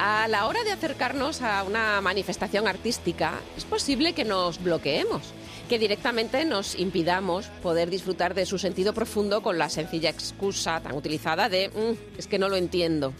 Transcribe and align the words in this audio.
A 0.00 0.28
la 0.28 0.46
hora 0.46 0.62
de 0.62 0.70
acercarnos 0.70 1.42
a 1.42 1.64
una 1.64 2.00
manifestación 2.00 2.68
artística, 2.68 3.40
es 3.56 3.64
posible 3.64 4.12
que 4.12 4.24
nos 4.24 4.62
bloqueemos, 4.62 5.22
que 5.68 5.78
directamente 5.80 6.44
nos 6.44 6.78
impidamos 6.78 7.46
poder 7.62 7.90
disfrutar 7.90 8.32
de 8.34 8.46
su 8.46 8.58
sentido 8.58 8.94
profundo 8.94 9.42
con 9.42 9.58
la 9.58 9.68
sencilla 9.68 10.08
excusa 10.08 10.80
tan 10.80 10.94
utilizada 10.94 11.48
de 11.48 11.68
"Mm, 11.70 12.16
es 12.18 12.28
que 12.28 12.38
no 12.38 12.48
lo 12.48 12.54
entiendo. 12.54 13.12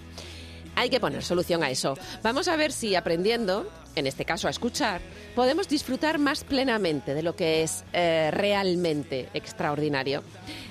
Hay 0.76 0.88
que 0.88 1.00
poner 1.00 1.24
solución 1.24 1.64
a 1.64 1.70
eso. 1.70 1.98
Vamos 2.22 2.46
a 2.46 2.54
ver 2.54 2.70
si 2.70 2.94
aprendiendo, 2.94 3.68
en 3.96 4.06
este 4.06 4.24
caso 4.24 4.46
a 4.46 4.50
escuchar, 4.52 5.00
podemos 5.34 5.68
disfrutar 5.68 6.20
más 6.20 6.44
plenamente 6.44 7.12
de 7.14 7.24
lo 7.24 7.34
que 7.34 7.64
es 7.64 7.82
eh, 7.92 8.30
realmente 8.32 9.28
extraordinario. 9.34 10.22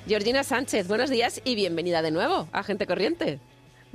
Georgina 0.07 0.45
Sánchez, 0.45 0.87
buenos 0.87 1.09
días 1.09 1.41
y 1.43 1.55
bienvenida 1.55 2.01
de 2.01 2.11
nuevo 2.11 2.47
a 2.53 2.63
Gente 2.63 2.87
Corriente. 2.87 3.41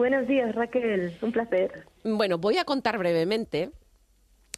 Buenos 0.03 0.27
días, 0.27 0.53
Raquel. 0.57 1.17
Un 1.23 1.31
placer. 1.31 1.87
Bueno, 2.03 2.37
voy 2.37 2.59
a 2.59 2.65
contar 2.65 2.99
brevemente. 2.99 3.71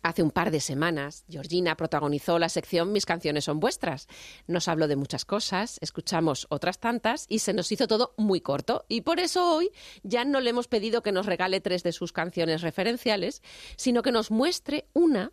Hace 0.03 0.23
un 0.23 0.31
par 0.31 0.51
de 0.51 0.59
semanas, 0.59 1.27
Georgina 1.29 1.77
protagonizó 1.77 2.39
la 2.39 2.49
sección 2.49 2.93
Mis 2.93 3.05
canciones 3.05 3.45
son 3.45 3.61
vuestras. 3.61 4.09
Nos 4.47 4.69
habló 4.69 4.89
de 4.89 4.97
muchas 4.97 5.27
cosas, 5.27 5.77
escuchamos 5.83 6.47
otras 6.49 6.81
tantas 6.81 7.27
y 7.29 7.41
se 7.41 7.53
nos 7.53 7.71
hizo 7.73 7.87
todo 7.87 8.15
muy 8.17 8.41
corto. 8.41 8.87
Y 8.89 9.03
por 9.03 9.21
eso 9.21 9.55
hoy 9.55 9.69
ya 10.03 10.25
no 10.25 10.41
le 10.41 10.49
hemos 10.49 10.67
pedido 10.67 11.03
que 11.03 11.13
nos 11.13 11.27
regale 11.27 11.61
tres 11.61 11.83
de 11.83 11.93
sus 11.93 12.15
canciones 12.15 12.63
referenciales, 12.63 13.43
sino 13.77 14.01
que 14.01 14.13
nos 14.13 14.31
muestre 14.31 14.87
una 14.95 15.33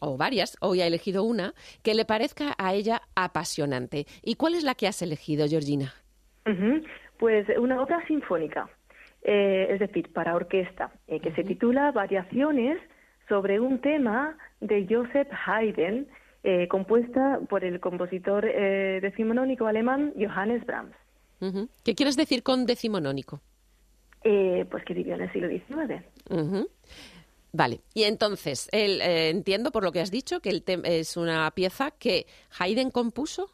o 0.00 0.16
varias, 0.16 0.56
hoy 0.60 0.80
ha 0.80 0.88
elegido 0.88 1.22
una, 1.22 1.54
que 1.84 1.94
le 1.94 2.04
parezca 2.04 2.56
a 2.58 2.74
ella 2.74 3.02
apasionante. 3.14 4.06
¿Y 4.22 4.34
cuál 4.34 4.56
es 4.56 4.64
la 4.64 4.74
que 4.74 4.88
has 4.88 5.02
elegido, 5.02 5.46
Georgina? 5.46 5.94
Pues 7.22 7.46
una 7.56 7.80
obra 7.80 8.04
sinfónica, 8.08 8.68
eh, 9.24 9.68
es 9.70 9.78
decir, 9.78 10.12
para 10.12 10.34
orquesta, 10.34 10.92
eh, 11.06 11.20
que 11.20 11.32
se 11.32 11.44
titula 11.44 11.92
Variaciones 11.92 12.78
sobre 13.28 13.60
un 13.60 13.80
tema 13.80 14.36
de 14.60 14.86
Joseph 14.88 15.28
Haydn, 15.46 16.08
eh, 16.42 16.66
compuesta 16.66 17.38
por 17.48 17.64
el 17.64 17.78
compositor 17.78 18.44
decimonónico 18.44 19.66
alemán 19.66 20.12
Johannes 20.18 20.66
Brahms. 20.66 20.94
¿Qué 21.84 21.94
quieres 21.94 22.16
decir 22.16 22.42
con 22.42 22.66
decimonónico? 22.66 23.40
Pues 24.22 24.84
que 24.84 24.94
vivió 24.94 25.14
en 25.14 25.22
el 25.22 25.32
siglo 25.32 25.48
XIX. 25.48 26.66
Vale, 27.52 27.80
y 27.94 28.04
entonces, 28.04 28.68
el, 28.72 29.00
entiendo 29.02 29.70
por 29.70 29.84
lo 29.84 29.92
que 29.92 30.00
has 30.00 30.10
dicho 30.10 30.40
que 30.40 30.50
el 30.50 30.64
es 30.84 31.16
una 31.16 31.50
pieza 31.52 31.92
que 31.92 32.26
Haydn 32.58 32.90
compuso. 32.90 33.50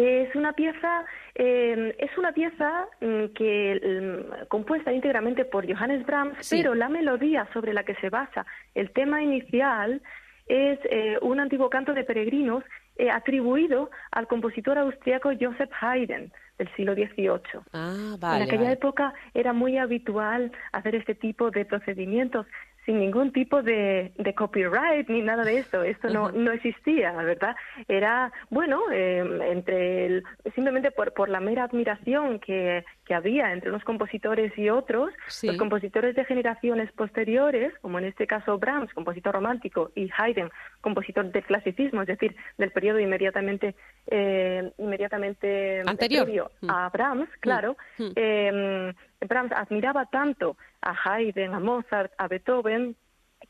Es 0.00 0.32
una 0.36 0.52
pieza, 0.52 1.04
eh, 1.34 1.92
es 1.98 2.16
una 2.16 2.30
pieza 2.30 2.86
mm, 3.00 3.24
que 3.34 3.80
mm, 3.82 4.46
compuesta 4.46 4.92
íntegramente 4.92 5.44
por 5.44 5.66
Johannes 5.66 6.06
Brahms, 6.06 6.36
Sí. 6.46 6.58
pero 6.58 6.76
la 6.76 6.88
melodía 6.88 7.48
sobre 7.52 7.72
la 7.72 7.82
que 7.82 7.96
se 7.96 8.08
basa 8.08 8.46
el 8.76 8.92
tema 8.92 9.24
inicial 9.24 10.00
es 10.46 10.78
eh, 10.84 11.18
un 11.20 11.40
antiguo 11.40 11.68
canto 11.68 11.94
de 11.94 12.04
peregrinos 12.04 12.62
eh, 12.96 13.10
atribuido 13.10 13.90
al 14.12 14.28
compositor 14.28 14.78
austriaco 14.78 15.30
Joseph 15.38 15.70
Haydn 15.80 16.32
del 16.58 16.68
siglo 16.76 16.94
XVIII. 16.94 17.60
Ah, 17.72 18.14
vale. 18.20 18.36
en 18.36 18.42
aquella 18.44 18.62
vale. 18.62 18.74
época 18.74 19.14
era 19.34 19.52
muy 19.52 19.78
habitual 19.78 20.52
hacer 20.72 20.94
este 20.94 21.16
tipo 21.16 21.50
de 21.50 21.64
procedimientos 21.64 22.46
sin 22.88 23.00
ningún 23.00 23.32
tipo 23.32 23.62
de, 23.62 24.12
de 24.16 24.34
copyright 24.34 25.10
ni 25.10 25.20
nada 25.20 25.44
de 25.44 25.58
esto. 25.58 25.82
Esto 25.82 26.08
no, 26.08 26.32
no 26.32 26.52
existía, 26.52 27.12
¿verdad? 27.12 27.54
Era, 27.86 28.32
bueno, 28.48 28.80
eh, 28.90 29.22
entre 29.52 30.06
el- 30.06 30.24
simplemente 30.54 30.90
por, 30.90 31.12
por 31.12 31.28
la 31.28 31.38
mera 31.38 31.64
admiración 31.64 32.38
que, 32.40 32.86
que 33.04 33.12
había 33.12 33.52
entre 33.52 33.68
unos 33.68 33.84
compositores 33.84 34.56
y 34.56 34.70
otros, 34.70 35.10
Sí. 35.26 35.48
los 35.48 35.58
compositores 35.58 36.16
de 36.16 36.24
generaciones 36.24 36.90
posteriores, 36.92 37.74
como 37.82 37.98
en 37.98 38.06
este 38.06 38.26
caso 38.26 38.56
Brahms, 38.56 38.90
compositor 38.94 39.34
romántico, 39.34 39.92
y 39.94 40.08
Haydn, 40.16 40.50
compositor 40.80 41.30
del 41.30 41.44
clasicismo, 41.44 42.00
es 42.00 42.08
decir, 42.08 42.34
del 42.56 42.70
periodo 42.70 43.00
inmediatamente, 43.00 43.74
eh, 44.06 44.72
inmediatamente 44.78 45.82
Anterior. 45.86 46.50
Mm. 46.62 46.70
a 46.70 46.88
Brahms, 46.88 47.28
claro, 47.40 47.76
Mm. 47.98 48.10
eh, 48.16 48.94
Brahms 49.28 49.52
admiraba 49.52 50.06
tanto 50.06 50.56
a 50.82 50.92
Haydn, 50.92 51.54
a 51.54 51.60
Mozart, 51.60 52.12
a 52.18 52.28
Beethoven, 52.28 52.96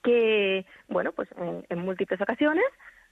que, 0.02 0.66
bueno, 0.88 1.12
pues 1.12 1.28
en, 1.36 1.64
en 1.68 1.78
múltiples 1.78 2.20
ocasiones, 2.20 2.64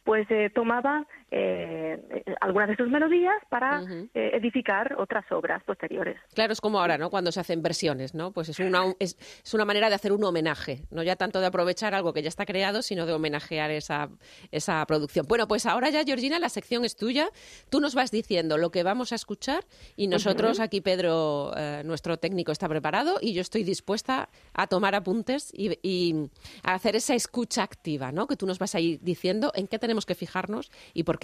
pues 0.05 0.27
eh, 0.31 0.51
tomaba 0.55 1.07
eh, 1.31 2.25
algunas 2.41 2.69
de 2.69 2.77
sus 2.77 2.89
melodías 2.89 3.35
para 3.49 3.83
Ujú. 3.83 4.09
eh, 4.15 4.31
edificar 4.35 4.95
otras 4.99 5.25
obras 5.33 5.63
posteriores. 5.65 6.17
Claro, 6.35 6.53
es 6.53 6.61
como 6.61 6.81
ahora, 6.81 6.99
¿no? 6.99 7.11
Cuando 7.11 7.33
se 7.33 7.41
hacen 7.41 7.63
versiones, 7.63 8.15
¿no? 8.15 8.33
Pues 8.33 8.49
es 8.49 8.59
una, 8.61 8.95
es, 8.99 9.17
es 9.45 9.55
una 9.55 9.65
manera 9.65 9.89
de 9.89 9.95
hacer 9.97 10.13
un 10.13 10.23
homenaje, 10.25 10.83
no 10.91 11.03
ya 11.03 11.17
tanto 11.17 11.41
de 11.41 11.47
aprovechar 11.47 11.95
algo 11.95 12.13
que 12.13 12.23
ya 12.23 12.29
está 12.29 12.47
creado, 12.47 12.83
sino 12.83 13.07
de 13.07 13.13
homenajear 13.13 13.71
esa, 13.71 14.09
esa 14.53 14.85
producción. 14.87 15.27
Bueno, 15.29 15.49
pues 15.49 15.67
ahora 15.67 15.91
ya, 15.91 16.05
Georgina, 16.05 16.39
la 16.39 16.49
sección 16.49 16.85
es 16.85 16.97
tuya. 16.97 17.29
Tú 17.71 17.81
nos 17.81 17.95
vas 17.95 18.11
diciendo 18.11 18.57
lo 18.59 18.71
que 18.71 18.83
vamos 18.83 19.13
a 19.13 19.17
escuchar 19.17 19.65
y 19.97 20.07
nosotros, 20.09 20.61
aquí 20.61 20.81
Pedro, 20.81 21.53
eh, 21.57 21.83
nuestro 21.85 22.19
técnico, 22.19 22.53
está 22.53 22.69
preparado 22.69 23.19
y 23.21 23.33
yo 23.33 23.41
estoy 23.41 23.65
dispuesta 23.65 24.29
a 24.55 24.67
tomar 24.67 24.95
apuntes 24.95 25.51
y, 25.53 25.79
y 25.83 26.31
a 26.63 26.75
hacer 26.75 26.97
esa 26.97 27.15
escucha 27.15 27.63
activa, 27.63 28.13
¿no? 28.13 28.27
Que 28.27 28.37
tú 28.37 28.47
nos 28.47 28.59
vas 28.59 28.75
a 28.75 28.81
ir 28.81 29.01
diciendo 29.03 29.53
en 29.55 29.67
qué 29.67 29.79
tenemos 29.79 30.07
que 30.07 30.15
fijarnos 30.15 30.71
y 30.95 31.03
por 31.03 31.16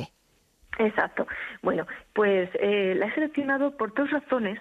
Exacto. 0.79 1.27
Bueno, 1.63 1.87
pues 2.15 2.49
eh, 2.55 2.95
la 2.97 3.07
he 3.07 3.15
seleccionado 3.15 3.77
por 3.77 3.95
dos 3.95 4.11
razones. 4.11 4.59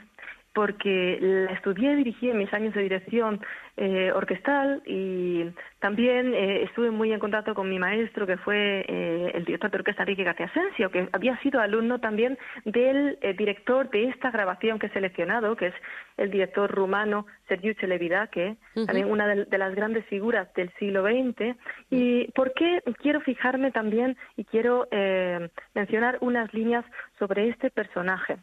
Porque 0.53 1.17
la 1.22 1.51
estudié 1.53 1.94
y 1.94 1.95
dirigí 1.95 2.29
en 2.29 2.38
mis 2.38 2.53
años 2.53 2.73
de 2.73 2.81
dirección 2.81 3.39
eh, 3.78 4.12
orquestal 4.13 4.84
y 4.85 5.45
también 5.79 6.34
eh, 6.34 6.63
estuve 6.63 6.91
muy 6.91 7.13
en 7.13 7.19
contacto 7.19 7.56
con 7.56 7.69
mi 7.69 7.79
maestro, 7.79 8.28
que 8.28 8.35
fue 8.38 8.85
eh, 8.88 9.31
el 9.34 9.45
director 9.45 9.72
de 9.72 9.78
orquesta 9.78 10.03
Enrique 10.03 10.25
García 10.25 10.47
Asensio, 10.47 10.91
que 10.91 11.07
había 11.13 11.38
sido 11.39 11.62
alumno 11.62 12.00
también 12.00 12.38
del 12.66 13.17
eh, 13.22 13.34
director 13.34 13.89
de 13.89 14.09
esta 14.09 14.29
grabación 14.29 14.78
que 14.78 14.88
he 14.88 14.91
seleccionado, 14.91 15.56
que 15.56 15.67
es 15.67 15.73
el 16.17 16.29
director 16.31 16.69
rumano 16.69 17.25
Sergiu 17.47 17.73
Celebidache, 17.75 18.57
Ujú. 18.75 18.85
también 18.85 19.09
una 19.09 19.28
de, 19.28 19.45
de 19.45 19.57
las 19.57 19.73
grandes 19.73 20.06
figuras 20.07 20.53
del 20.53 20.69
siglo 20.78 21.03
XX. 21.03 21.56
¿Y 21.89 22.29
por 22.33 22.53
qué 22.53 22.81
quiero 23.01 23.22
fijarme 23.22 23.72
también 23.72 24.18
y 24.35 24.44
quiero 24.44 24.88
eh, 24.91 25.50
mencionar 25.73 26.18
unas 26.22 26.53
líneas 26.53 26.85
sobre 27.18 27.47
este 27.50 27.72
personaje? 27.72 28.38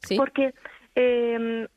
¿Sí? 0.00 0.16
Porque 0.16 0.52
eh, 0.94 1.68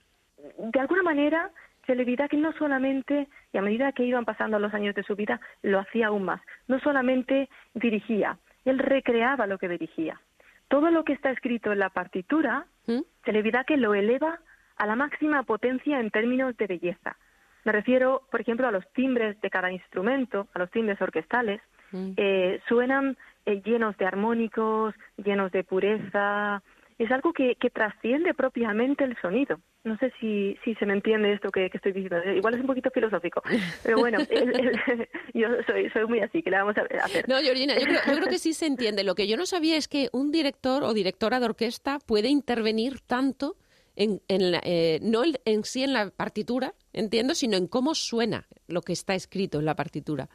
de 0.57 0.79
alguna 0.79 1.03
manera 1.03 1.51
Celebidache 1.87 2.37
no 2.37 2.51
solamente, 2.53 3.27
y 3.53 3.57
a 3.57 3.61
medida 3.61 3.93
que 3.93 4.03
iban 4.03 4.25
pasando 4.25 4.59
los 4.59 4.73
años 4.73 4.93
de 4.93 5.03
su 5.03 5.15
vida, 5.15 5.39
lo 5.63 5.79
hacía 5.79 6.07
aún 6.07 6.23
más. 6.23 6.41
No 6.67 6.79
solamente 6.81 7.49
dirigía, 7.73 8.37
él 8.65 8.77
recreaba 8.77 9.47
lo 9.47 9.57
que 9.57 9.69
dirigía. 9.69 10.19
Todo 10.67 10.91
lo 10.91 11.05
que 11.05 11.13
está 11.13 11.31
escrito 11.31 11.71
en 11.71 11.79
la 11.79 11.89
partitura, 11.89 12.65
¿Mm? 12.87 12.99
Celebidache 13.23 13.77
lo 13.77 13.93
eleva 13.95 14.39
a 14.77 14.85
la 14.85 14.95
máxima 14.95 15.43
potencia 15.43 15.99
en 15.99 16.11
términos 16.11 16.55
de 16.57 16.67
belleza. 16.67 17.17
Me 17.63 17.71
refiero, 17.71 18.23
por 18.31 18.41
ejemplo, 18.41 18.67
a 18.67 18.71
los 18.71 18.87
timbres 18.93 19.39
de 19.41 19.49
cada 19.49 19.71
instrumento, 19.71 20.47
a 20.53 20.59
los 20.59 20.71
timbres 20.71 21.01
orquestales. 21.01 21.61
Mm. 21.91 22.11
Eh, 22.17 22.61
suenan 22.67 23.17
eh, 23.45 23.61
llenos 23.63 23.97
de 23.97 24.05
armónicos, 24.05 24.93
llenos 25.17 25.51
de 25.51 25.63
pureza. 25.63 26.61
Es 26.99 27.11
algo 27.11 27.31
que, 27.31 27.55
que 27.55 27.69
trasciende 27.69 28.33
propiamente 28.33 29.03
el 29.03 29.15
sonido. 29.21 29.59
No 29.83 29.97
sé 29.97 30.11
si, 30.19 30.57
si 30.63 30.73
se 30.75 30.85
me 30.87 30.93
entiende 30.93 31.31
esto 31.33 31.51
que, 31.51 31.69
que 31.69 31.77
estoy 31.77 31.91
diciendo. 31.91 32.17
Igual 32.31 32.55
es 32.55 32.61
un 32.61 32.67
poquito 32.67 32.89
filosófico. 32.89 33.41
Pero 33.83 33.97
bueno, 33.99 34.17
el- 34.29 34.59
el- 34.59 35.09
yo 35.33 35.47
soy, 35.67 35.89
soy 35.91 36.05
muy 36.07 36.19
así, 36.21 36.41
que 36.41 36.49
le 36.49 36.57
vamos 36.57 36.75
a 36.77 36.81
hacer. 36.81 37.27
No, 37.29 37.37
Georgina, 37.39 37.75
yo 37.75 37.85
creo, 37.85 37.99
yo 38.07 38.13
creo 38.15 38.27
que 38.27 38.39
sí 38.39 38.53
se 38.53 38.65
entiende. 38.65 39.03
Lo 39.03 39.13
que 39.15 39.27
yo 39.27 39.37
no 39.37 39.45
sabía 39.45 39.77
es 39.77 39.87
que 39.87 40.09
un 40.11 40.31
director 40.31 40.83
o 40.83 40.93
directora 40.93 41.39
de 41.39 41.45
orquesta 41.45 41.99
puede 41.99 42.29
intervenir 42.29 42.99
tanto 43.01 43.55
en, 43.95 44.21
en 44.27 44.51
la- 44.51 44.61
eh, 44.63 44.99
no 45.03 45.21
en 45.23 45.63
sí 45.65 45.83
en 45.83 45.93
la 45.93 46.09
partitura, 46.09 46.73
entiendo, 46.93 47.35
sino 47.35 47.57
en 47.57 47.67
cómo 47.67 47.93
suena 47.95 48.47
lo 48.67 48.81
que 48.81 48.93
está 48.93 49.13
escrito 49.13 49.59
en 49.59 49.65
la 49.65 49.75
partitura. 49.75 50.29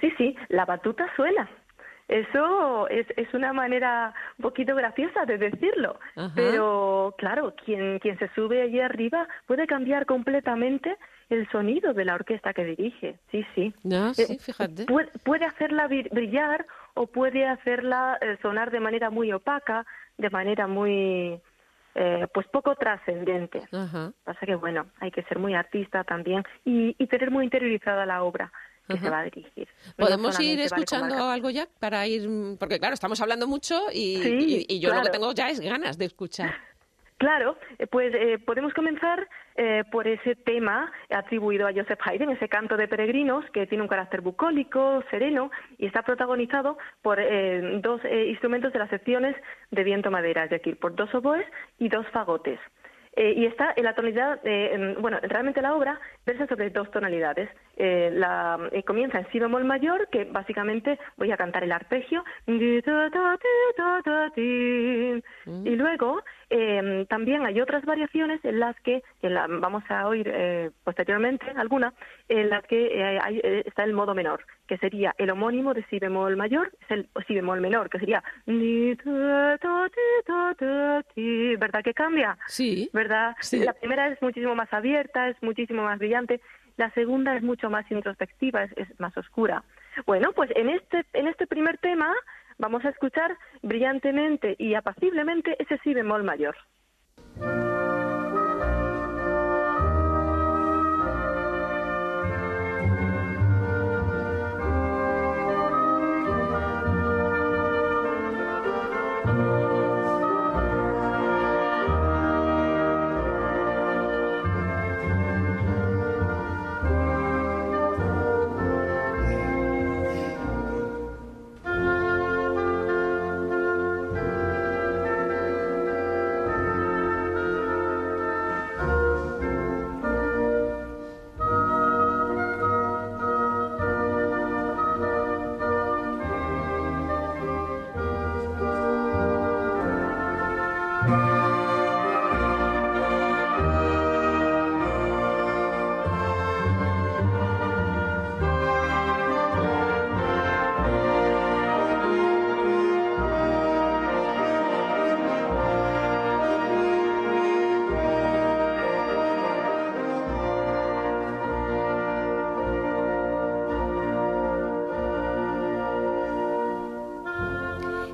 Sí, 0.00 0.10
sí, 0.16 0.34
la 0.48 0.64
batuta 0.64 1.04
suena. 1.16 1.50
Eso 2.08 2.88
es, 2.88 3.06
es 3.16 3.32
una 3.34 3.52
manera 3.52 4.14
un 4.38 4.42
poquito 4.42 4.74
graciosa 4.74 5.26
de 5.26 5.36
decirlo, 5.36 6.00
Ajá. 6.16 6.32
pero 6.34 7.14
claro, 7.18 7.54
quien, 7.64 7.98
quien 7.98 8.18
se 8.18 8.28
sube 8.34 8.62
allí 8.62 8.80
arriba 8.80 9.28
puede 9.46 9.66
cambiar 9.66 10.06
completamente 10.06 10.96
el 11.28 11.46
sonido 11.50 11.92
de 11.92 12.06
la 12.06 12.14
orquesta 12.14 12.54
que 12.54 12.64
dirige. 12.64 13.18
Sí, 13.30 13.46
sí. 13.54 13.74
No, 13.84 14.08
Eh, 14.10 14.14
sí, 14.14 14.38
fíjate. 14.38 14.86
Puede, 14.86 15.10
puede 15.22 15.44
hacerla 15.44 15.86
bri- 15.86 16.08
brillar 16.10 16.64
o 16.94 17.06
puede 17.06 17.46
hacerla 17.46 18.16
eh, 18.22 18.38
sonar 18.40 18.70
de 18.70 18.80
manera 18.80 19.10
muy 19.10 19.30
opaca, 19.32 19.84
de 20.16 20.30
manera 20.30 20.66
muy, 20.66 21.38
eh, 21.94 22.26
pues 22.32 22.46
poco 22.48 22.74
trascendente. 22.76 23.68
Pasa 24.24 24.46
que, 24.46 24.54
bueno, 24.54 24.86
hay 25.00 25.10
que 25.10 25.22
ser 25.24 25.38
muy 25.38 25.54
artista 25.54 26.04
también 26.04 26.42
y, 26.64 26.96
y 26.98 27.06
tener 27.06 27.30
muy 27.30 27.44
interiorizada 27.44 28.06
la 28.06 28.22
obra 28.22 28.50
que 28.88 28.94
Ajá. 28.94 29.04
se 29.04 29.10
va 29.10 29.18
a 29.20 29.24
dirigir. 29.24 29.68
No 29.96 30.04
¿Podemos 30.06 30.28
ir 30.28 30.34
solamente 30.34 30.56
vale 30.56 30.64
escuchando 30.82 31.28
algo 31.30 31.50
ya 31.50 31.68
para 31.78 32.06
ir...? 32.06 32.28
Porque 32.58 32.78
claro, 32.78 32.94
estamos 32.94 33.20
hablando 33.20 33.46
mucho 33.46 33.78
y, 33.92 34.16
Sí, 34.22 34.66
y- 34.68 34.74
y 34.76 34.80
yo 34.80 34.88
lo 34.88 34.96
que 34.96 35.00
claro. 35.02 35.12
tengo 35.12 35.32
ya 35.32 35.50
es 35.50 35.60
ganas 35.60 35.98
de 35.98 36.06
escuchar. 36.06 36.50
Claro, 37.20 37.58
eh, 37.80 37.88
pues 37.88 38.14
eh, 38.14 38.38
podemos 38.38 38.72
comenzar 38.74 39.26
eh, 39.56 39.82
por 39.90 40.06
ese 40.06 40.36
tema 40.36 40.92
atribuido 41.10 41.66
a 41.66 41.72
Joseph 41.72 41.98
Haydn, 42.04 42.30
ese 42.30 42.48
canto 42.48 42.76
de 42.76 42.86
peregrinos 42.86 43.44
que 43.52 43.66
tiene 43.66 43.82
un 43.82 43.88
carácter 43.88 44.20
bucólico, 44.20 45.02
sereno 45.10 45.50
y 45.78 45.86
está 45.86 46.02
protagonizado 46.02 46.78
por 47.02 47.18
dos 47.82 48.00
instrumentos 48.28 48.72
de 48.72 48.78
las 48.78 48.88
secciones 48.90 49.34
de 49.72 49.82
viento-madera, 49.82 50.44
es 50.44 50.50
decir, 50.50 50.78
por 50.78 50.94
dos 50.94 51.12
oboes 51.12 51.44
y 51.80 51.88
dos 51.88 52.06
fagotes. 52.12 52.60
Eh, 53.16 53.32
y 53.36 53.46
está 53.46 53.72
en 53.74 53.82
la 53.84 53.96
tonalidad, 53.96 54.40
bueno, 55.00 55.18
realmente 55.22 55.60
la 55.60 55.74
obra 55.74 55.98
versa 56.24 56.46
sobre 56.46 56.70
dos 56.70 56.88
tonalidades. 56.92 57.50
Eh, 57.80 58.10
la, 58.12 58.58
eh, 58.72 58.82
comienza 58.82 59.20
en 59.20 59.30
si 59.30 59.38
bemol 59.38 59.64
mayor, 59.64 60.08
que 60.10 60.24
básicamente 60.24 60.98
voy 61.16 61.30
a 61.30 61.36
cantar 61.36 61.62
el 61.62 61.70
arpegio, 61.70 62.24
y 62.44 62.82
luego 65.76 66.20
también 67.08 67.46
hay 67.46 67.60
otras 67.60 67.84
variaciones 67.84 68.44
en 68.44 68.58
las 68.58 68.74
que, 68.80 69.04
vamos 69.60 69.84
a 69.90 70.08
oír 70.08 70.28
posteriormente 70.82 71.46
alguna, 71.54 71.94
en 72.28 72.50
las 72.50 72.64
que 72.64 73.62
está 73.64 73.84
el 73.84 73.92
modo 73.92 74.12
menor, 74.12 74.44
que 74.66 74.76
sería 74.78 75.14
el 75.16 75.30
homónimo 75.30 75.72
de 75.72 75.84
si 75.84 76.00
bemol 76.00 76.36
mayor, 76.36 76.72
es 76.80 76.90
el 76.90 77.08
si 77.28 77.34
bemol 77.34 77.60
menor, 77.60 77.90
que 77.90 78.00
sería 78.00 78.24
¿verdad 81.58 81.84
que 81.84 81.94
cambia? 81.94 82.36
Sí. 82.48 82.90
¿Verdad? 82.92 83.36
La 83.52 83.74
primera 83.74 84.08
es 84.08 84.20
muchísimo 84.20 84.56
más 84.56 84.72
abierta, 84.72 85.28
es 85.28 85.40
muchísimo 85.42 85.84
más 85.84 86.00
brillante, 86.00 86.40
la 86.78 86.90
segunda 86.92 87.36
es 87.36 87.42
mucho 87.42 87.68
más 87.68 87.90
introspectiva, 87.90 88.64
es, 88.64 89.00
más 89.00 89.14
oscura. 89.18 89.62
Bueno, 90.06 90.32
pues 90.32 90.50
en 90.54 90.70
este, 90.70 91.04
en 91.12 91.26
este 91.26 91.46
primer 91.46 91.76
tema 91.78 92.14
vamos 92.56 92.84
a 92.84 92.88
escuchar 92.88 93.36
brillantemente 93.62 94.56
y 94.58 94.74
apaciblemente 94.74 95.60
ese 95.62 95.78
si 95.78 95.92
bemol 95.92 96.24
mayor. 96.24 96.56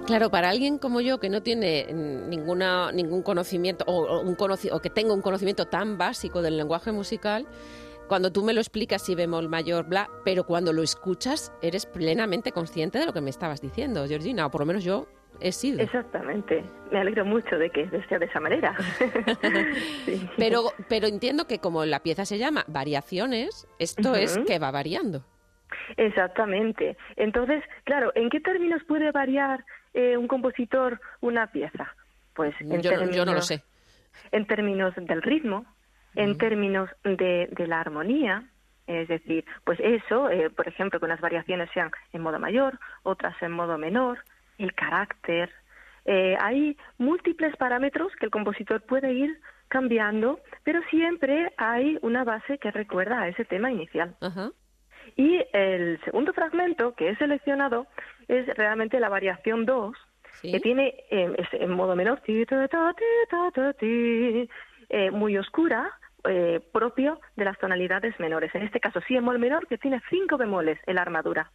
Claro, 0.06 0.30
para 0.30 0.50
alguien 0.50 0.78
como 0.78 1.00
yo 1.00 1.18
que 1.18 1.30
no 1.30 1.42
tiene 1.42 1.86
ninguna, 1.92 2.92
ningún 2.92 3.22
conocimiento 3.22 3.84
o, 3.86 4.20
un 4.20 4.36
o 4.38 4.80
que 4.80 4.90
tenga 4.90 5.14
un 5.14 5.22
conocimiento 5.22 5.66
tan 5.66 5.96
básico 5.96 6.42
del 6.42 6.58
lenguaje 6.58 6.92
musical, 6.92 7.46
cuando 8.06 8.30
tú 8.30 8.44
me 8.44 8.52
lo 8.52 8.60
explicas 8.60 9.02
si 9.02 9.14
bemol 9.14 9.48
mayor, 9.48 9.86
bla, 9.88 10.10
pero 10.24 10.44
cuando 10.44 10.74
lo 10.74 10.82
escuchas 10.82 11.52
eres 11.62 11.86
plenamente 11.86 12.52
consciente 12.52 12.98
de 12.98 13.06
lo 13.06 13.14
que 13.14 13.22
me 13.22 13.30
estabas 13.30 13.62
diciendo, 13.62 14.06
Georgina, 14.06 14.44
o 14.44 14.50
por 14.50 14.60
lo 14.60 14.66
menos 14.66 14.84
yo 14.84 15.06
he 15.40 15.52
sido. 15.52 15.80
Exactamente. 15.80 16.62
Me 16.92 17.00
alegro 17.00 17.24
mucho 17.24 17.56
de 17.56 17.70
que 17.70 17.88
sea 18.06 18.18
de 18.18 18.26
esa 18.26 18.40
manera. 18.40 18.76
pero, 20.36 20.64
pero 20.88 21.06
entiendo 21.06 21.46
que 21.46 21.60
como 21.60 21.86
la 21.86 22.00
pieza 22.00 22.26
se 22.26 22.36
llama 22.36 22.64
Variaciones, 22.68 23.66
esto 23.78 24.14
es 24.14 24.38
que 24.46 24.58
va 24.58 24.70
variando. 24.70 25.24
Exactamente. 25.96 26.96
Entonces, 27.16 27.64
claro, 27.84 28.12
¿en 28.14 28.28
qué 28.28 28.40
términos 28.40 28.82
puede 28.86 29.10
variar 29.12 29.64
eh, 29.94 30.16
un 30.16 30.28
compositor 30.28 31.00
una 31.20 31.46
pieza? 31.46 31.94
Pues 32.34 32.54
en 32.60 32.82
yo, 32.82 32.90
términos, 32.90 33.16
yo 33.16 33.24
no 33.24 33.34
lo 33.34 33.42
sé. 33.42 33.62
En 34.32 34.46
términos 34.46 34.94
del 34.96 35.22
ritmo, 35.22 35.64
en 36.14 36.36
términos 36.38 36.90
de, 37.02 37.48
de, 37.50 37.66
la 37.66 37.80
armonía, 37.80 38.44
es 38.86 39.08
decir, 39.08 39.44
pues 39.64 39.78
eso, 39.80 40.30
eh, 40.30 40.50
por 40.50 40.68
ejemplo, 40.68 41.00
que 41.00 41.06
unas 41.06 41.20
variaciones 41.20 41.70
sean 41.72 41.90
en 42.12 42.22
modo 42.22 42.38
mayor, 42.38 42.78
otras 43.02 43.34
en 43.42 43.52
modo 43.52 43.78
menor, 43.78 44.18
el 44.58 44.74
carácter. 44.74 45.50
Eh, 46.04 46.36
hay 46.40 46.76
múltiples 46.98 47.56
parámetros 47.56 48.12
que 48.18 48.26
el 48.26 48.30
compositor 48.30 48.82
puede 48.82 49.12
ir 49.12 49.40
cambiando, 49.68 50.38
pero 50.62 50.80
siempre 50.90 51.52
hay 51.56 51.98
una 52.02 52.24
base 52.24 52.58
que 52.58 52.70
recuerda 52.70 53.22
a 53.22 53.28
ese 53.28 53.44
tema 53.44 53.70
inicial. 53.72 54.14
Y 55.16 55.40
el 55.52 56.00
segundo 56.04 56.32
fragmento 56.32 56.94
que 56.94 57.10
he 57.10 57.16
seleccionado 57.16 57.86
es 58.28 58.46
realmente 58.56 59.00
la 59.00 59.08
variación 59.08 59.64
2, 59.64 59.96
que 60.42 60.60
tiene 60.60 60.94
eh, 61.10 61.34
en 61.52 61.70
modo 61.70 61.96
menor, 61.96 62.20
eh, 64.90 65.10
muy 65.10 65.38
oscura, 65.38 65.90
eh, 66.26 66.60
propio 66.72 67.20
de 67.36 67.44
las 67.44 67.58
tonalidades 67.58 68.18
menores. 68.18 68.54
En 68.54 68.62
este 68.62 68.80
caso, 68.80 69.00
sí, 69.06 69.16
en 69.16 69.24
mol 69.24 69.38
menor, 69.38 69.66
que 69.66 69.78
tiene 69.78 70.00
cinco 70.10 70.36
bemoles 70.36 70.78
en 70.86 70.96
la 70.96 71.02
armadura. 71.02 71.50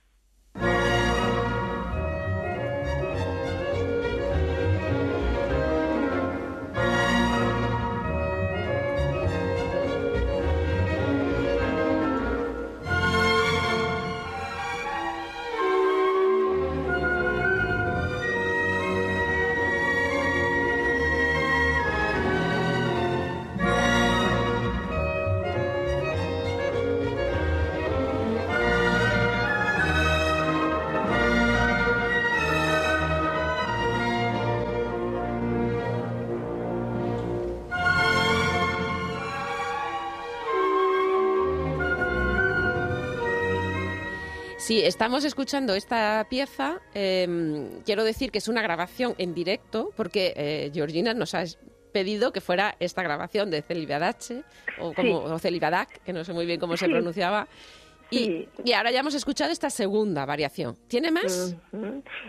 Sí, 44.69 44.85
estamos 44.85 45.26
escuchando 45.26 45.73
esta 45.73 46.28
pieza. 46.30 46.80
Em, 46.94 47.81
quiero 47.88 48.04
decir 48.04 48.30
que 48.30 48.38
es 48.38 48.47
una 48.47 48.61
grabación 48.61 49.16
en 49.18 49.33
directo, 49.33 49.90
porque 49.97 50.31
eh, 50.35 50.69
Georgina 50.71 51.16
nos 51.16 51.33
ha 51.33 51.42
pedido 51.92 52.31
que 52.31 52.40
fuera 52.40 52.76
esta 52.80 53.02
grabación 53.02 53.49
de 53.49 53.64
Celibadache, 53.64 54.44
o, 54.80 54.94
como, 54.94 55.40
Celibadak, 55.40 56.04
que 56.04 56.14
no 56.14 56.23
sé 56.23 56.33
muy 56.33 56.45
bien 56.45 56.59
cómo 56.59 56.78
se 56.78 56.85
pronunciaba. 56.88 57.47
Y, 58.11 58.47
ahora 58.76 58.92
ya 58.92 58.99
hemos 58.99 59.16
escuchado 59.16 59.52
esta 59.52 59.71
segunda 59.71 60.28
variación. 60.28 60.76
¿Tiene 60.88 61.09
más? 61.09 61.57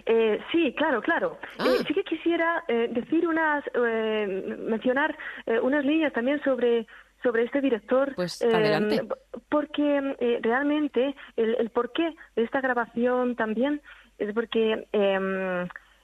Eh, 0.07 0.39
sí, 0.51 0.73
claro, 0.79 1.03
claro. 1.03 1.39
Ah. 1.59 1.67
Eh, 1.69 1.85
sí 1.87 1.93
que 1.93 2.05
quisiera 2.05 2.65
decir 2.69 3.29
unas, 3.29 3.65
mencionar 3.75 5.15
unas 5.63 5.85
líneas 5.85 6.15
también 6.15 6.43
sobre 6.43 6.87
sobre 7.23 7.45
este 7.45 7.61
director. 7.61 8.15
Pues 8.15 8.43
adelante. 8.43 9.03
porque 9.49 10.17
eh, 10.21 10.39
realmente 10.43 11.15
el, 11.37 11.57
el, 11.57 11.71
porqué 11.71 12.15
de 12.37 12.43
esta 12.43 12.61
grabación 12.61 13.37
también 13.37 13.81
es 14.19 14.33
porque 14.35 14.87
em, 14.93 15.63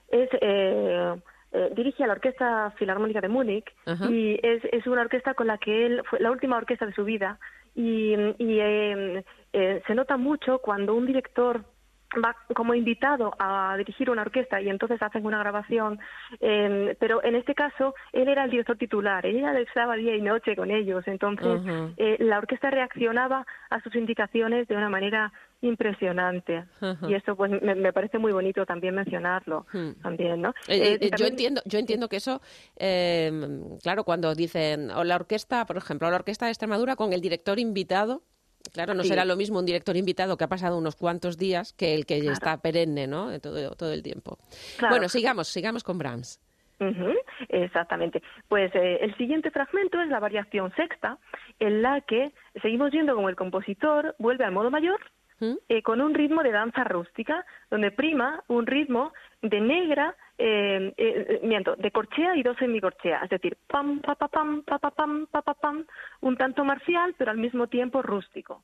es 0.08 0.28
eh, 0.40 1.14
eh, 1.52 1.70
dirige 1.74 2.04
a 2.04 2.06
la 2.06 2.14
Orquesta 2.14 2.72
Filarmónica 2.78 3.20
de 3.20 3.28
Múnich 3.28 3.66
y 4.10 4.38
es, 4.42 4.62
es 4.72 4.86
una 4.86 5.02
orquesta 5.02 5.34
con 5.34 5.46
la 5.46 5.58
que 5.58 5.86
él 5.86 6.02
fue 6.08 6.20
la 6.20 6.30
última 6.30 6.56
orquesta 6.56 6.86
de 6.86 6.92
su 6.92 7.04
vida 7.04 7.38
y, 7.74 8.14
y 8.38 8.60
em, 8.60 9.22
se 9.52 9.94
nota 9.94 10.16
mucho 10.16 10.58
cuando 10.58 10.94
un 10.94 11.06
director 11.06 11.64
va 12.14 12.36
como 12.54 12.74
invitado 12.74 13.34
a 13.38 13.74
dirigir 13.76 14.10
una 14.10 14.22
orquesta 14.22 14.60
y 14.60 14.68
entonces 14.68 15.02
hacen 15.02 15.26
una 15.26 15.38
grabación, 15.38 15.98
eh, 16.40 16.96
pero 17.00 17.22
en 17.24 17.34
este 17.34 17.54
caso 17.54 17.94
él 18.12 18.28
era 18.28 18.44
el 18.44 18.50
director 18.50 18.76
titular, 18.76 19.26
él 19.26 19.36
era 19.36 19.58
estaba 19.60 19.96
día 19.96 20.16
y 20.16 20.22
noche 20.22 20.54
con 20.56 20.70
ellos, 20.70 21.06
entonces 21.06 21.60
eh, 21.96 22.16
la 22.20 22.38
orquesta 22.38 22.70
reaccionaba 22.70 23.46
a 23.70 23.80
sus 23.82 23.94
indicaciones 23.96 24.68
de 24.68 24.76
una 24.76 24.88
manera 24.88 25.32
impresionante. 25.62 26.64
Y 27.08 27.14
eso 27.14 27.34
pues 27.34 27.50
me, 27.62 27.92
parece 27.92 28.18
muy 28.18 28.30
bonito 28.32 28.66
también 28.66 28.94
mencionarlo 28.94 29.66
también 30.02 30.42
no 30.42 30.52
yo 30.68 31.26
entiendo 31.26 31.62
yo 31.64 31.78
entiendo 31.78 32.08
que 32.08 32.16
eso 32.16 32.42
claro 33.82 34.04
cuando 34.04 34.34
dicen 34.34 34.90
o 34.90 35.02
la 35.02 35.16
orquesta 35.16 35.64
por 35.64 35.78
ejemplo 35.78 36.10
la 36.10 36.16
orquesta 36.16 36.44
de 36.44 36.52
Extremadura 36.52 36.94
con 36.94 37.12
el 37.12 37.20
director 37.20 37.58
invitado 37.58 38.22
Claro, 38.72 38.94
no 38.94 39.04
será 39.04 39.24
lo 39.24 39.36
mismo 39.36 39.58
un 39.58 39.66
director 39.66 39.96
invitado 39.96 40.36
que 40.36 40.44
ha 40.44 40.48
pasado 40.48 40.78
unos 40.78 40.96
cuantos 40.96 41.36
días 41.36 41.72
que 41.72 41.94
el 41.94 42.06
que 42.06 42.18
está 42.18 42.56
perenne, 42.58 43.06
¿no? 43.06 43.38
Todo, 43.40 43.74
todo 43.74 43.92
el 43.92 44.02
tiempo. 44.02 44.38
Bueno, 44.80 45.08
sigamos, 45.08 45.48
sigamos 45.48 45.82
con 45.82 45.98
Brahms. 45.98 46.40
exactamente. 47.48 48.22
Pues 48.48 48.74
eh, 48.74 48.98
el 49.00 49.16
siguiente 49.16 49.50
fragmento 49.50 50.00
es 50.00 50.08
la 50.08 50.20
variación 50.20 50.74
sexta, 50.74 51.18
en 51.58 51.82
la 51.82 52.00
que 52.02 52.32
seguimos 52.62 52.90
viendo 52.90 53.14
como 53.14 53.28
el 53.28 53.36
compositor 53.36 54.14
vuelve 54.18 54.44
al 54.44 54.52
modo 54.52 54.70
mayor 54.70 55.00
¿Mm? 55.40 55.54
eh, 55.68 55.82
con 55.82 56.00
un 56.00 56.14
ritmo 56.14 56.42
de 56.42 56.52
danza 56.52 56.84
rústica, 56.84 57.44
donde 57.70 57.90
prima 57.90 58.42
un 58.48 58.66
ritmo 58.66 59.12
de 59.42 59.60
negra, 59.60 60.14
eh, 60.38 60.92
eh, 60.96 61.40
miento, 61.42 61.76
de 61.76 61.90
corchea 61.90 62.36
y 62.36 62.42
dos 62.42 62.56
semicorchea, 62.58 63.20
es 63.24 63.30
decir, 63.30 63.56
pam, 63.66 64.00
pa, 64.00 64.14
pa, 64.14 64.28
pam, 64.28 64.62
pa, 64.62 64.78
pa, 64.78 64.90
pam, 64.90 65.26
pa, 65.30 65.42
pa, 65.42 65.54
pam, 65.54 65.84
un 66.20 66.36
tanto 66.36 66.64
marcial, 66.64 67.14
pero 67.16 67.30
al 67.30 67.38
mismo 67.38 67.66
tiempo 67.68 68.02
rústico. 68.02 68.62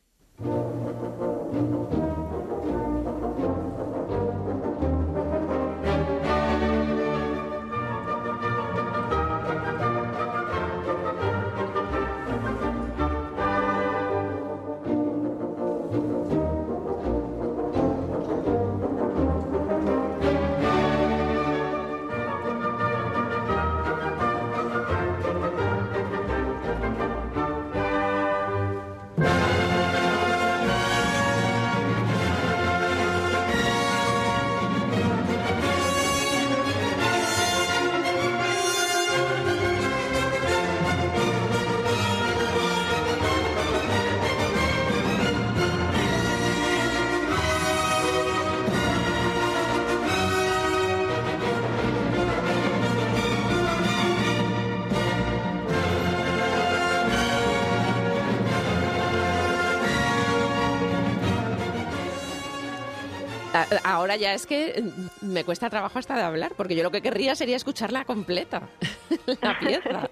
Ahora 63.85 64.17
ya 64.17 64.35
es 64.35 64.47
que 64.47 64.83
me 65.21 65.45
cuesta 65.45 65.71
trabajo 65.71 65.99
hasta 65.99 66.17
de 66.17 66.23
hablar, 66.23 66.53
porque 66.57 66.75
yo 66.75 66.83
lo 66.83 66.91
que 66.91 67.03
querría 67.03 67.35
sería 67.35 67.57
escucharla 67.57 68.05
completa, 68.05 68.69
la 69.43 69.59
pieza. 69.59 70.11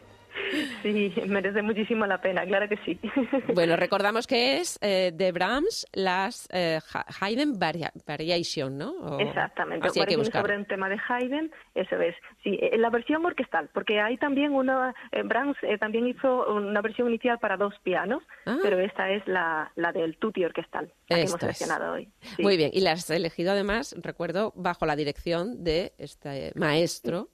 Sí, 0.83 1.13
merece 1.27 1.63
muchísimo 1.63 2.07
la 2.07 2.21
pena, 2.21 2.45
claro 2.47 2.69
que 2.69 2.77
sí. 2.85 2.99
Bueno, 3.55 3.77
recordamos 3.77 4.27
que 4.27 4.59
es 4.59 4.79
eh, 4.81 5.13
de 5.15 5.33
Brahms 5.33 5.87
las 5.93 6.49
eh, 6.53 6.79
Haydn 7.21 7.59
Variation, 7.59 8.79
¿no? 8.79 9.19
Exactamente, 9.19 9.87
así 9.87 10.01
sobre 10.31 10.57
un 10.57 10.65
tema 10.65 10.89
de 10.89 10.99
Haydn, 11.09 11.51
eso 11.75 11.97
es. 12.01 12.15
Sí, 12.43 12.59
eh, 12.61 12.79
la 12.79 12.91
versión 12.91 13.25
orquestal, 13.25 13.69
porque 13.73 14.01
hay 14.01 14.17
también 14.17 14.53
una, 14.53 14.95
Brahms 15.25 15.57
también 15.79 16.07
hizo 16.07 16.47
una 16.53 16.81
versión 16.81 17.09
inicial 17.09 17.39
para 17.39 17.57
dos 17.57 17.75
pianos, 17.83 18.23
ah. 18.47 18.59
pero 18.63 18.79
esta 18.79 19.11
es 19.11 19.27
la, 19.27 19.71
la 19.77 19.93
del 19.93 20.17
tutti 20.17 20.45
orquestal, 20.45 20.93
la 21.09 21.17
que 21.17 21.23
hemos 21.23 21.41
seleccionado 21.41 21.93
hoy. 21.93 22.09
Muy 22.39 22.57
bien, 22.57 22.71
y 22.73 22.81
la 22.81 22.93
has 22.93 23.11
elegido 23.11 23.53
además, 23.53 23.95
recuerdo, 24.01 24.53
bajo 24.57 24.87
la 24.87 24.97
dirección 24.97 25.63
de 25.65 25.93
este 25.99 26.53
maestro, 26.55 27.29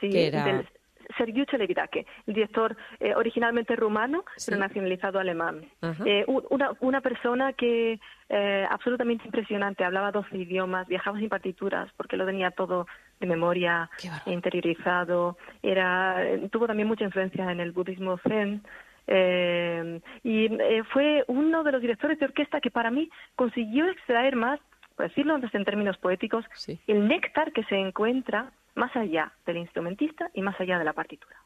que 0.00 0.26
era... 0.26 0.64
Sergiu 1.16 1.44
Celebidache, 1.46 2.06
el 2.26 2.34
director 2.34 2.76
eh, 2.98 3.14
originalmente 3.14 3.76
rumano, 3.76 4.24
pero 4.44 4.58
nacionalizado 4.58 5.18
alemán. 5.18 5.64
Eh, 6.04 6.24
una, 6.26 6.72
una, 6.80 7.00
persona 7.00 7.52
que 7.52 8.00
eh, 8.28 8.66
absolutamente 8.70 9.24
impresionante, 9.24 9.84
hablaba 9.84 10.12
12 10.12 10.36
idiomas, 10.36 10.88
viajaba 10.88 11.18
sin 11.18 11.28
partituras 11.28 11.90
porque 11.96 12.16
lo 12.16 12.26
tenía 12.26 12.50
todo 12.50 12.86
de 13.18 13.26
memoria 13.26 13.90
interiorizado, 14.26 15.36
era, 15.62 16.16
tuvo 16.50 16.66
también 16.66 16.88
mucha 16.88 17.04
influencia 17.04 17.50
en 17.50 17.60
el 17.60 17.72
budismo 17.72 18.18
zen. 18.18 18.62
y 20.22 20.48
fue 20.92 21.24
uno 21.26 21.62
de 21.64 21.72
los 21.72 21.80
directores 21.80 22.18
de 22.18 22.26
orquesta 22.26 22.60
que 22.60 22.70
para 22.70 22.90
mí 22.90 23.10
consiguió 23.36 23.86
extraer 23.88 24.36
más, 24.36 24.60
por 24.96 25.08
decirlo 25.08 25.36
en 25.36 25.64
términos 25.64 25.98
poéticos, 25.98 26.44
el 26.86 27.08
néctar 27.08 27.52
que 27.52 27.64
se 27.64 27.76
encuentra 27.76 28.52
más 28.74 28.94
allá 28.96 29.32
del 29.46 29.58
instrumentista 29.58 30.30
y 30.34 30.42
más 30.42 30.58
allá 30.60 30.78
de 30.78 30.84
la 30.84 30.92
partitura. 30.92 31.36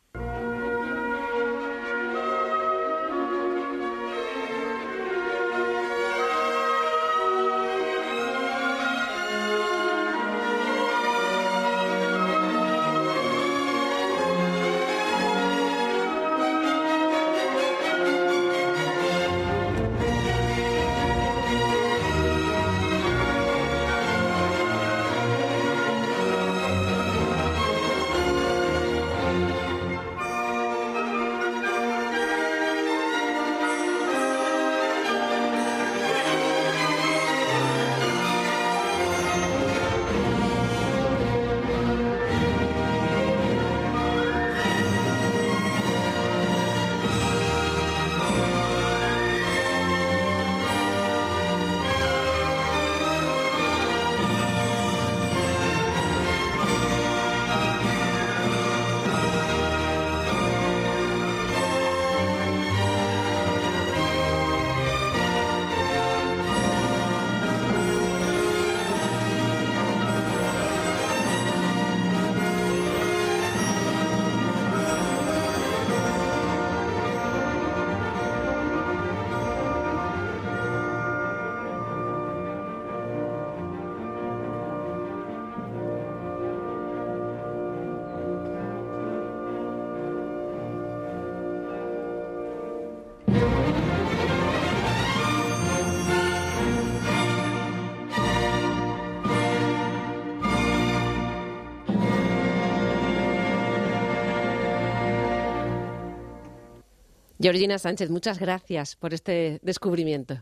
Georgina 107.44 107.76
Sánchez, 107.76 108.08
muchas 108.08 108.38
gracias 108.38 108.96
por 108.96 109.12
este 109.12 109.58
descubrimiento. 109.60 110.36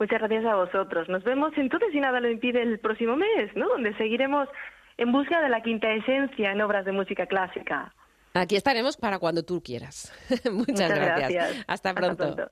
Muchas 0.00 0.18
gracias 0.18 0.44
a 0.44 0.56
vosotros. 0.56 1.08
Nos 1.08 1.22
vemos 1.22 1.52
entonces, 1.56 1.90
si 1.92 2.00
nada 2.00 2.18
lo 2.18 2.28
impide, 2.28 2.62
el 2.62 2.80
próximo 2.80 3.14
mes, 3.14 3.54
¿no? 3.54 3.68
Donde 3.68 3.96
seguiremos 3.96 4.48
en 4.96 5.12
busca 5.12 5.40
de 5.40 5.48
la 5.48 5.62
quinta 5.62 5.92
esencia 5.92 6.50
en 6.50 6.60
obras 6.60 6.84
de 6.84 6.90
música 6.90 7.26
clásica. 7.26 7.94
Aquí 8.34 8.56
estaremos 8.56 8.96
para 8.96 9.20
cuando 9.20 9.44
tú 9.44 9.62
quieras. 9.62 10.12
Muchas, 10.52 10.92
gracias. 10.92 11.64
Hasta 11.68 11.94
pronto. 11.94 12.34